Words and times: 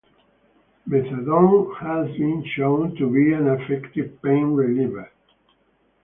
Methadone 0.89 1.75
has 1.77 2.07
been 2.17 2.43
shown 2.55 2.95
to 2.95 3.07
be 3.13 3.33
an 3.33 3.47
effective 3.49 4.19
pain-reliever. 4.23 5.11